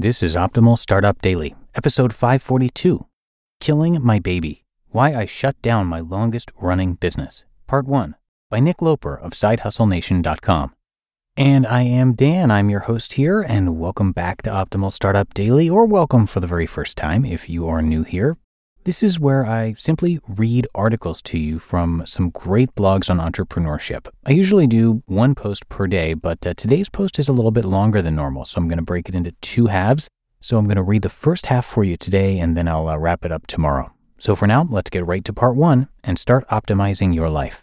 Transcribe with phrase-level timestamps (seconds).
[0.00, 3.04] This is Optimal Startup Daily, episode 542
[3.58, 8.14] Killing My Baby Why I Shut Down My Longest Running Business, Part 1
[8.48, 10.72] by Nick Loper of SideHustleNation.com.
[11.36, 15.68] And I am Dan, I'm your host here, and welcome back to Optimal Startup Daily,
[15.68, 18.36] or welcome for the very first time if you are new here.
[18.84, 24.08] This is where I simply read articles to you from some great blogs on entrepreneurship.
[24.24, 27.64] I usually do one post per day, but uh, today's post is a little bit
[27.64, 30.08] longer than normal, so I'm going to break it into two halves.
[30.40, 32.96] So I'm going to read the first half for you today, and then I'll uh,
[32.96, 33.92] wrap it up tomorrow.
[34.18, 37.62] So for now, let's get right to part one and start optimizing your life.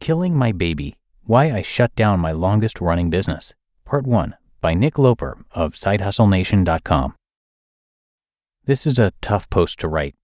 [0.00, 4.98] Killing My Baby Why I Shut Down My Longest Running Business, Part 1 by Nick
[4.98, 7.14] Loper of SideHustleNation.com.
[8.64, 10.16] This is a tough post to write.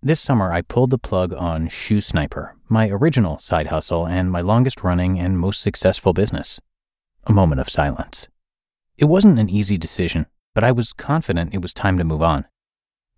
[0.00, 4.40] This summer, I pulled the plug on Shoe Sniper, my original side hustle and my
[4.40, 6.60] longest running and most successful business.
[7.26, 8.28] A moment of silence.
[8.96, 12.44] It wasn't an easy decision, but I was confident it was time to move on.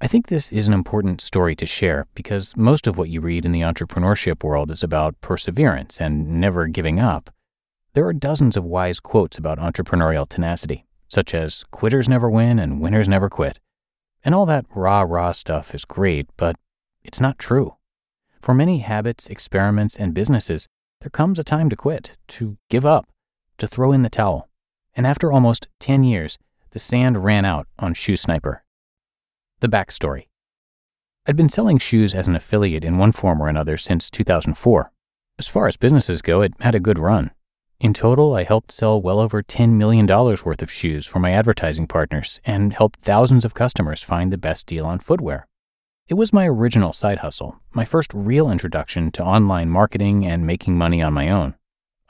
[0.00, 3.44] I think this is an important story to share because most of what you read
[3.44, 7.28] in the entrepreneurship world is about perseverance and never giving up.
[7.92, 12.80] There are dozens of wise quotes about entrepreneurial tenacity, such as quitters never win and
[12.80, 13.58] winners never quit.
[14.22, 16.54] And all that rah rah stuff is great, but
[17.02, 17.76] it's not true.
[18.40, 20.68] For many habits, experiments, and businesses,
[21.00, 23.08] there comes a time to quit, to give up,
[23.58, 24.48] to throw in the towel.
[24.94, 26.38] And after almost 10 years,
[26.70, 28.62] the sand ran out on Shoe Sniper.
[29.58, 30.26] The backstory
[31.26, 34.92] I'd been selling shoes as an affiliate in one form or another since 2004.
[35.38, 37.32] As far as businesses go, it had a good run.
[37.80, 41.86] In total, I helped sell well over $10 million worth of shoes for my advertising
[41.86, 45.46] partners and helped thousands of customers find the best deal on footwear.
[46.06, 50.76] It was my original side hustle, my first real introduction to online marketing and making
[50.76, 51.54] money on my own.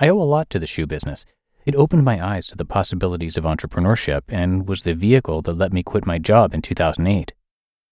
[0.01, 1.25] I owe a lot to the shoe business.
[1.65, 5.73] It opened my eyes to the possibilities of entrepreneurship and was the vehicle that let
[5.73, 7.33] me quit my job in 2008.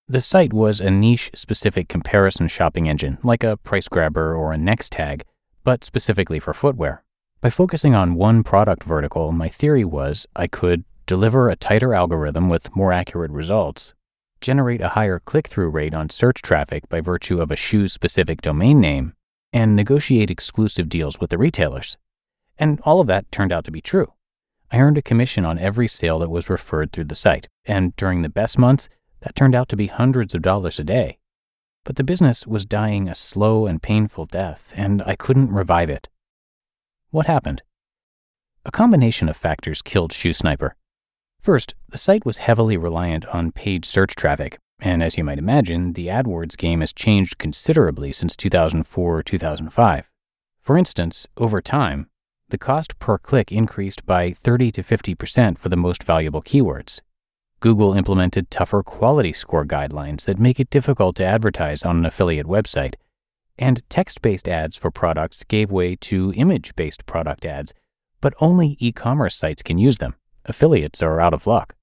[0.08, 5.22] The site was a niche specific comparison shopping engine, like a PriceGrabber or a Nextag,
[5.62, 7.04] but specifically for footwear.
[7.40, 12.48] By focusing on one product vertical, my theory was I could deliver a tighter algorithm
[12.48, 13.94] with more accurate results,
[14.40, 18.42] generate a higher click through rate on search traffic by virtue of a shoe specific
[18.42, 19.14] domain name,
[19.52, 21.96] and negotiate exclusive deals with the retailers.
[22.58, 24.14] And all of that turned out to be true.
[24.72, 28.22] I earned a commission on every sale that was referred through the site, and during
[28.22, 28.88] the best months,
[29.20, 31.18] that turned out to be hundreds of dollars a day.
[31.84, 36.08] But the business was dying a slow and painful death, and I couldn't revive it.
[37.10, 37.62] What happened?
[38.66, 40.76] A combination of factors killed Shoe Sniper.
[41.40, 45.94] First, the site was heavily reliant on paid search traffic, and as you might imagine,
[45.94, 50.10] the AdWords game has changed considerably since 2004 or 2005.
[50.60, 52.10] For instance, over time,
[52.50, 57.00] the cost per click increased by 30 to 50% for the most valuable keywords.
[57.60, 62.46] Google implemented tougher quality score guidelines that make it difficult to advertise on an affiliate
[62.46, 62.96] website,
[63.58, 67.74] and text based ads for products gave way to image based product ads,
[68.20, 70.14] but only e commerce sites can use them.
[70.44, 71.74] Affiliates are out of luck.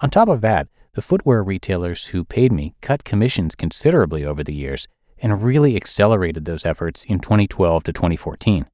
[0.00, 4.54] On top of that, the footwear retailers who paid me cut commissions considerably over the
[4.54, 4.88] years
[5.18, 8.66] and really accelerated those efforts in 2012 to 2014.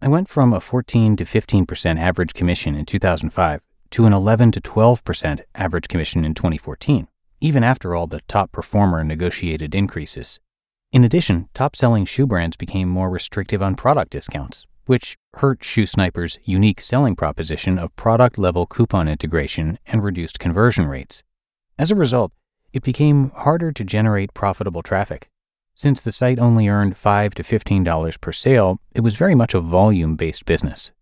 [0.00, 3.60] I went from a 14 to 15% average commission in 2005
[3.90, 7.06] to an 11 to 12% average commission in 2014,
[7.40, 10.40] even after all the top performer negotiated increases.
[10.92, 15.86] In addition, top selling shoe brands became more restrictive on product discounts, which hurt Shoe
[15.86, 21.22] Sniper's unique selling proposition of product level coupon integration and reduced conversion rates.
[21.78, 22.30] As a result,
[22.74, 25.30] it became harder to generate profitable traffic.
[25.74, 29.60] Since the site only earned 5 to $15 per sale, it was very much a
[29.60, 30.92] volume based business.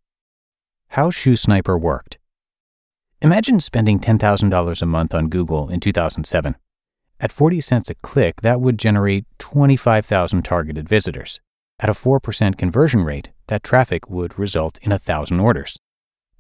[0.91, 2.17] How Shoe Sniper worked.
[3.23, 6.55] Imagine spending $10,000 a month on Google in 2007.
[7.23, 11.39] At 40 cents a click, that would generate 25,000 targeted visitors.
[11.79, 15.77] At a 4% conversion rate, that traffic would result in 1,000 orders.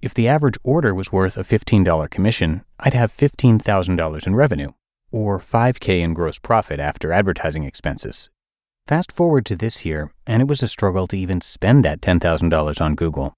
[0.00, 4.72] If the average order was worth a $15 commission, I'd have $15,000 in revenue,
[5.12, 8.30] or 5K in gross profit after advertising expenses.
[8.86, 12.80] Fast forward to this year, and it was a struggle to even spend that $10,000
[12.80, 13.34] on Google.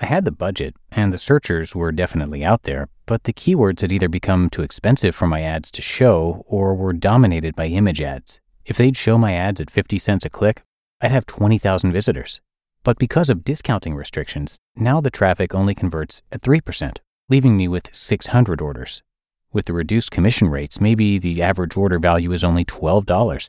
[0.00, 3.92] I had the budget, and the searchers were definitely out there, but the keywords had
[3.92, 8.40] either become too expensive for my ads to show or were dominated by image ads.
[8.64, 10.62] If they'd show my ads at 50 cents a click,
[11.00, 12.40] I'd have 20,000 visitors.
[12.82, 16.98] But because of discounting restrictions, now the traffic only converts at 3%,
[17.28, 19.02] leaving me with 600 orders.
[19.52, 23.48] With the reduced commission rates, maybe the average order value is only $12.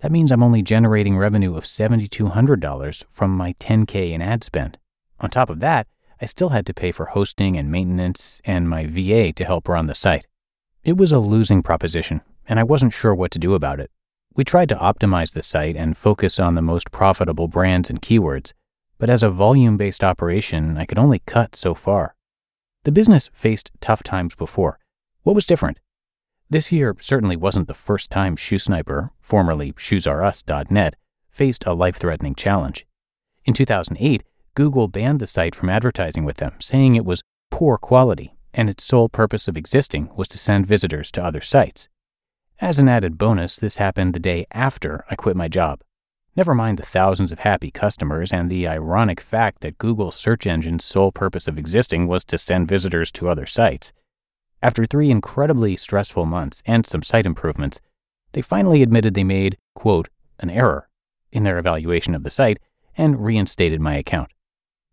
[0.00, 4.78] That means I'm only generating revenue of $7,200 from my 10K in ad spend.
[5.20, 5.86] On top of that,
[6.20, 9.86] I still had to pay for hosting and maintenance and my VA to help run
[9.86, 10.26] the site.
[10.82, 13.90] It was a losing proposition, and I wasn't sure what to do about it.
[14.34, 18.52] We tried to optimize the site and focus on the most profitable brands and keywords,
[18.98, 22.14] but as a volume based operation, I could only cut so far.
[22.84, 24.78] The business faced tough times before.
[25.22, 25.78] What was different?
[26.50, 30.96] This year certainly wasn't the first time ShoeSniper, formerly ShoesRUs.net,
[31.30, 32.86] faced a life threatening challenge.
[33.44, 34.22] In 2008,
[34.58, 38.82] Google banned the site from advertising with them, saying it was poor quality and its
[38.82, 41.88] sole purpose of existing was to send visitors to other sites.
[42.60, 45.82] As an added bonus, this happened the day after I quit my job.
[46.34, 50.84] Never mind the thousands of happy customers and the ironic fact that Google's search engine's
[50.84, 53.92] sole purpose of existing was to send visitors to other sites.
[54.60, 57.80] After three incredibly stressful months and some site improvements,
[58.32, 60.08] they finally admitted they made, quote,
[60.40, 60.88] an error
[61.30, 62.58] in their evaluation of the site
[62.96, 64.32] and reinstated my account.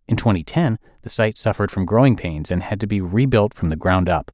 [0.08, 3.76] In 2010, the site suffered from growing pains and had to be rebuilt from the
[3.76, 4.32] ground up.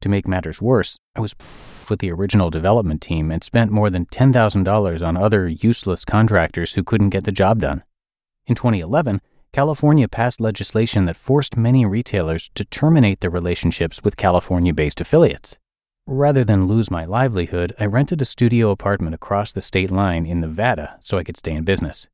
[0.00, 1.34] To make matters worse, I was
[1.90, 6.82] with the original development team and spent more than $10,000 on other useless contractors who
[6.82, 7.82] couldn't get the job done.
[8.46, 9.20] In 2011,
[9.52, 15.58] California passed legislation that forced many retailers to terminate their relationships with California based affiliates.
[16.06, 20.40] Rather than lose my livelihood, I rented a studio apartment across the state line in
[20.40, 22.08] Nevada so I could stay in business.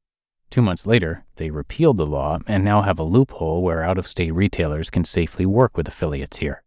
[0.50, 4.06] Two months later, they repealed the law and now have a loophole where out of
[4.06, 6.62] state retailers can safely work with affiliates here.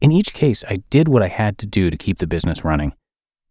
[0.00, 2.92] In each case, I did what I had to do to keep the business running.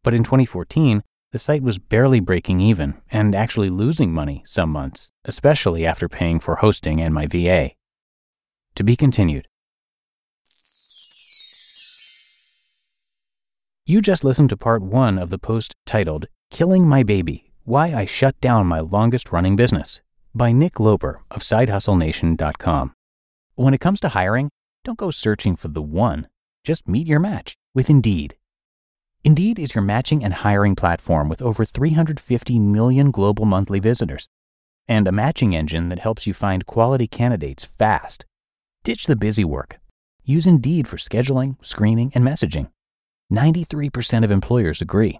[0.04, 1.04] But in 2014,
[1.34, 6.40] the site was barely breaking even and actually losing money some months, especially after paying
[6.40, 7.72] for hosting and my VA.
[8.75, 9.50] To be continued.
[13.86, 18.06] You just listened to part one of the post titled Killing My Baby Why I
[18.06, 20.00] Shut Down My Longest Running Business
[20.34, 22.94] by Nick Loper of SideHustleNation.com.
[23.56, 24.52] When it comes to hiring,
[24.86, 26.30] don't go searching for the one
[26.64, 28.38] just meet your match with Indeed.
[29.25, 34.30] Indeed is your matching and hiring platform with over 350 million global monthly visitors
[34.88, 38.24] and a matching engine that helps you find quality candidates fast.
[38.86, 39.78] Ditch the busy work.
[40.24, 42.70] Use Indeed for scheduling, screening, and messaging.
[43.30, 45.20] 93% of employers agree.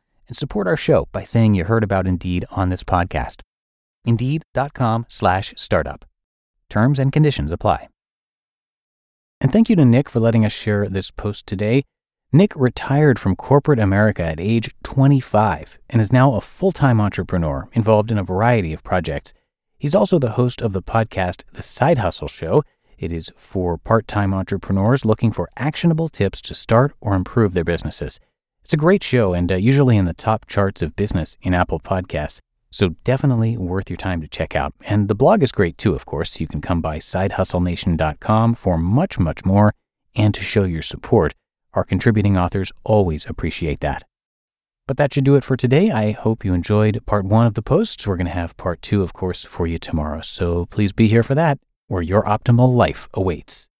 [0.31, 3.41] and support our show by saying you heard about Indeed on this podcast.
[4.05, 6.05] Indeed.com slash startup.
[6.69, 7.89] Terms and conditions apply.
[9.41, 11.83] And thank you to Nick for letting us share this post today.
[12.31, 17.67] Nick retired from corporate America at age 25 and is now a full time entrepreneur
[17.73, 19.33] involved in a variety of projects.
[19.77, 22.63] He's also the host of the podcast, The Side Hustle Show.
[22.97, 27.65] It is for part time entrepreneurs looking for actionable tips to start or improve their
[27.65, 28.17] businesses.
[28.71, 31.77] It's a great show and uh, usually in the top charts of business in Apple
[31.77, 32.39] Podcasts.
[32.69, 34.73] So definitely worth your time to check out.
[34.85, 36.39] And the blog is great too, of course.
[36.39, 39.73] You can come by sidehustlenation.com for much, much more
[40.15, 41.33] and to show your support.
[41.73, 44.05] Our contributing authors always appreciate that.
[44.87, 45.91] But that should do it for today.
[45.91, 48.07] I hope you enjoyed part one of the posts.
[48.07, 50.21] We're going to have part two, of course, for you tomorrow.
[50.21, 53.70] So please be here for that, where your optimal life awaits.